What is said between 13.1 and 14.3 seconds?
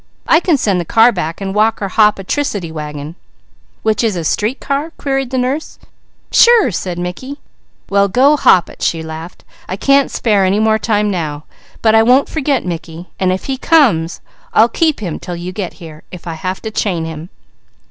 and if he comes